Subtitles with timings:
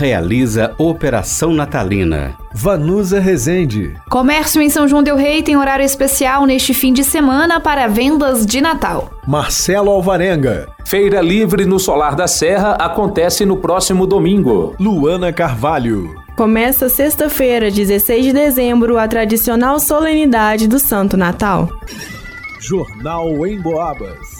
[0.00, 2.34] realiza Operação Natalina.
[2.54, 3.94] Vanusa Rezende.
[4.08, 8.46] Comércio em São João Del Rei tem horário especial neste fim de semana para vendas
[8.46, 9.10] de Natal.
[9.26, 10.70] Marcelo Alvarenga.
[10.86, 14.74] Feira Livre no Solar da Serra acontece no próximo domingo.
[14.80, 16.14] Luana Carvalho.
[16.34, 21.68] Começa sexta-feira, 16 de dezembro, a tradicional solenidade do Santo Natal.
[22.58, 24.39] Jornal em Boabas.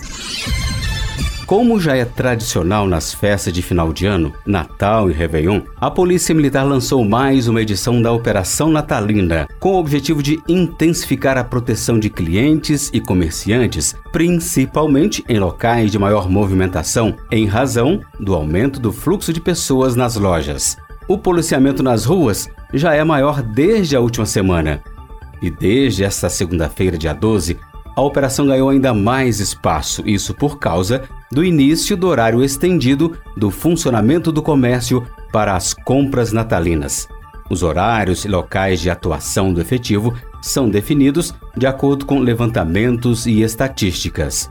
[1.51, 6.33] Como já é tradicional nas festas de final de ano, Natal e Réveillon, a Polícia
[6.33, 11.99] Militar lançou mais uma edição da Operação Natalina, com o objetivo de intensificar a proteção
[11.99, 18.93] de clientes e comerciantes, principalmente em locais de maior movimentação, em razão do aumento do
[18.93, 20.77] fluxo de pessoas nas lojas.
[21.09, 24.85] O policiamento nas ruas já é maior desde a última semana.
[25.43, 27.59] E desde esta segunda-feira, dia 12,
[27.96, 33.51] a operação ganhou ainda mais espaço, isso por causa do início do horário estendido do
[33.51, 37.09] funcionamento do comércio para as compras natalinas.
[37.49, 43.43] Os horários e locais de atuação do efetivo são definidos de acordo com levantamentos e
[43.43, 44.51] estatísticas.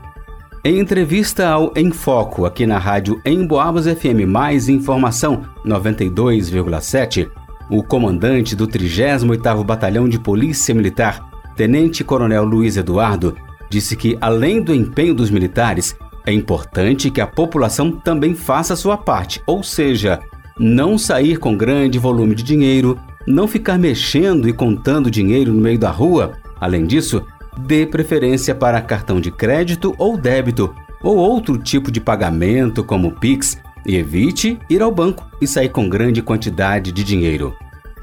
[0.62, 7.30] Em entrevista ao Em Foco, aqui na rádio Emboabas FM Mais Informação 92,7,
[7.70, 13.34] o comandante do 38º Batalhão de Polícia Militar, Tenente Coronel Luiz Eduardo,
[13.70, 18.96] disse que, além do empenho dos militares, é importante que a população também faça sua
[18.96, 20.20] parte, ou seja,
[20.58, 25.78] não sair com grande volume de dinheiro, não ficar mexendo e contando dinheiro no meio
[25.78, 26.32] da rua.
[26.60, 27.22] Além disso,
[27.66, 33.58] dê preferência para cartão de crédito ou débito, ou outro tipo de pagamento como Pix,
[33.86, 37.54] e evite ir ao banco e sair com grande quantidade de dinheiro.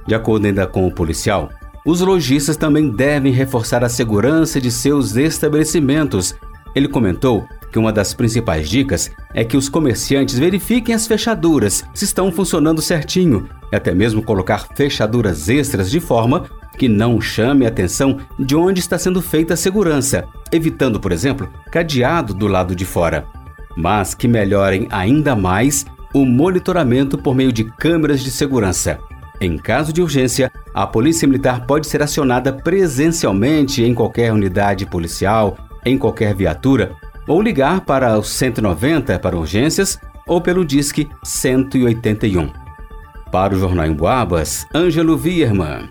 [0.07, 1.49] De acordo ainda com o policial,
[1.85, 6.35] os lojistas também devem reforçar a segurança de seus estabelecimentos.
[6.75, 12.05] Ele comentou que uma das principais dicas é que os comerciantes verifiquem as fechaduras, se
[12.05, 16.45] estão funcionando certinho, e até mesmo colocar fechaduras extras de forma
[16.77, 21.49] que não chame a atenção de onde está sendo feita a segurança, evitando, por exemplo,
[21.71, 23.25] cadeado do lado de fora.
[23.75, 28.99] Mas que melhorem ainda mais o monitoramento por meio de câmeras de segurança.
[29.39, 35.57] Em caso de urgência, a Polícia Militar pode ser acionada presencialmente em qualquer unidade policial,
[35.85, 36.95] em qualquer viatura
[37.27, 42.49] ou ligar para o 190 para urgências ou pelo Disque 181.
[43.31, 45.89] Para o Jornal em Boabas, Ângelo Vierman.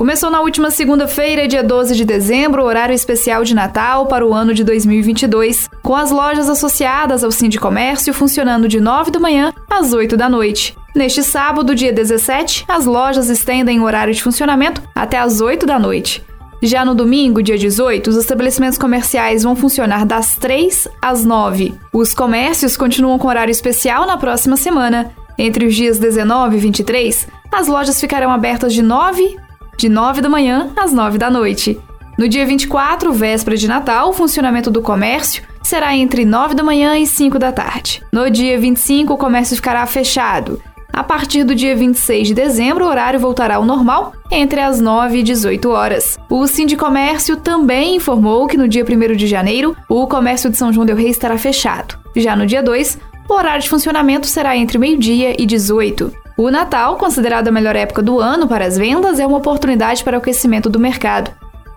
[0.00, 4.54] Começou na última segunda-feira, dia 12 de dezembro, horário especial de Natal para o ano
[4.54, 10.16] de 2022, com as lojas associadas ao Sindicomércio funcionando de 9 da manhã às 8
[10.16, 10.74] da noite.
[10.96, 15.78] Neste sábado, dia 17, as lojas estendem o horário de funcionamento até às 8 da
[15.78, 16.24] noite.
[16.62, 21.74] Já no domingo, dia 18, os estabelecimentos comerciais vão funcionar das 3 às 9.
[21.90, 25.10] Os comércios continuam com horário especial na próxima semana.
[25.38, 29.38] Entre os dias 19 e 23, as lojas ficarão abertas de 9,
[29.78, 31.80] de 9 da manhã às 9 da noite.
[32.18, 36.98] No dia 24, véspera de Natal, o funcionamento do comércio será entre 9 da manhã
[36.98, 38.02] e 5 da tarde.
[38.12, 40.60] No dia 25, o comércio ficará fechado.
[41.00, 45.20] A partir do dia 26 de dezembro, o horário voltará ao normal, entre as 9
[45.20, 46.18] e 18 horas.
[46.28, 50.84] O Sindicomércio também informou que no dia 1 de janeiro, o comércio de São João
[50.84, 51.98] del Rei estará fechado.
[52.14, 56.12] Já no dia 2, o horário de funcionamento será entre meio-dia e 18.
[56.36, 60.18] O Natal, considerado a melhor época do ano para as vendas, é uma oportunidade para
[60.18, 61.30] o aquecimento do mercado.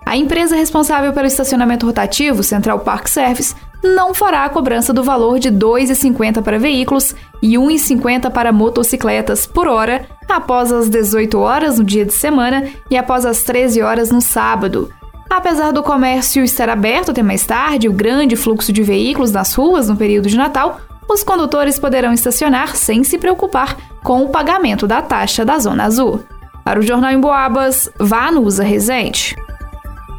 [0.04, 5.38] A empresa responsável pelo estacionamento rotativo, Central Park Service, não fará a cobrança do valor
[5.38, 11.38] de R$ 2,50 para veículos e R$ 1,50 para motocicletas por hora, após as 18
[11.38, 14.90] horas no dia de semana e após as 13 horas no sábado.
[15.28, 19.88] Apesar do comércio estar aberto até mais tarde o grande fluxo de veículos nas ruas
[19.88, 25.02] no período de Natal, os condutores poderão estacionar sem se preocupar com o pagamento da
[25.02, 26.24] taxa da Zona Azul.
[26.64, 29.36] Para o Jornal em Boabas, Vanusa Rezende.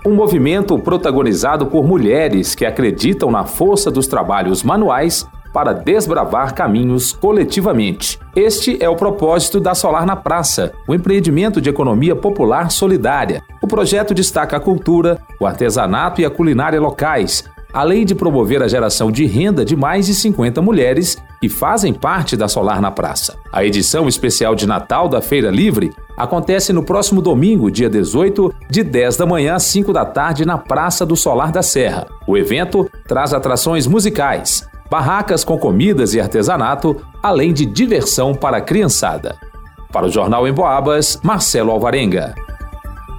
[0.06, 7.12] Um movimento protagonizado por mulheres que acreditam na força dos trabalhos manuais para desbravar caminhos
[7.12, 8.20] coletivamente.
[8.36, 13.42] Este é o propósito da Solar na Praça, o empreendimento de economia popular solidária.
[13.64, 17.44] O projeto destaca a cultura, o artesanato e a culinária locais,
[17.76, 22.38] além de promover a geração de renda de mais de 50 mulheres que fazem parte
[22.38, 23.38] da Solar na Praça.
[23.52, 28.82] A edição especial de Natal da Feira Livre acontece no próximo domingo, dia 18, de
[28.82, 32.08] 10 da manhã às 5 da tarde, na Praça do Solar da Serra.
[32.26, 38.62] O evento traz atrações musicais, barracas com comidas e artesanato, além de diversão para a
[38.62, 39.36] criançada.
[39.92, 42.45] Para o Jornal em Boabas, Marcelo Alvarenga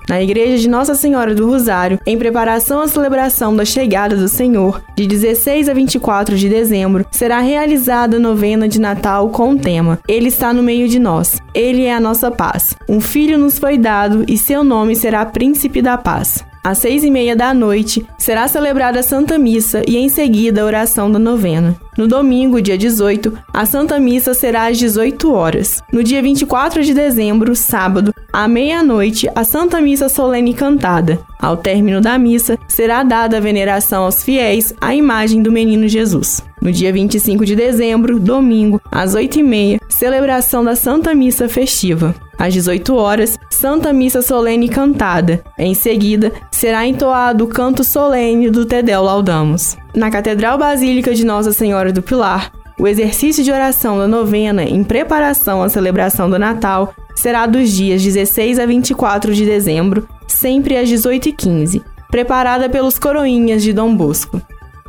[0.08, 4.82] na Igreja de Nossa Senhora do Rosário, em preparação à celebração da chegada do Senhor,
[4.94, 9.98] de 16 a 24 de dezembro, será realizada a novena de Natal com o tema
[10.08, 11.40] Ele está no meio de nós.
[11.54, 12.76] Ele é a nossa paz.
[12.88, 16.44] Um filho nos foi dado e seu nome será Príncipe da Paz.
[16.66, 20.64] Às seis e meia da noite, será celebrada a Santa Missa e em seguida a
[20.64, 21.76] oração da novena.
[21.96, 25.80] No domingo, dia 18, a Santa Missa será às 18 horas.
[25.92, 31.20] No dia 24 de dezembro, sábado, à meia-noite, a Santa Missa solene cantada.
[31.38, 36.42] Ao término da missa, será dada a veneração aos fiéis à imagem do menino Jesus.
[36.60, 42.12] No dia 25 de dezembro, domingo, às 8h30, celebração da Santa Missa festiva.
[42.38, 45.42] Às 18 horas, Santa Missa solene cantada.
[45.58, 49.76] Em seguida, será entoado o canto solene do Tedel Laudamos.
[49.94, 54.84] Na Catedral Basílica de Nossa Senhora do Pilar, o exercício de oração da novena em
[54.84, 60.88] preparação à celebração do Natal será dos dias 16 a 24 de dezembro, sempre às
[60.88, 64.40] 18h15, preparada pelos coroinhas de Dom Bosco.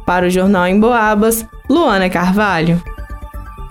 [0.05, 2.81] Para o Jornal em Boabas, Luana Carvalho.